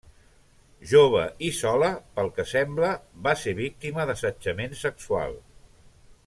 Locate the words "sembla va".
2.53-3.35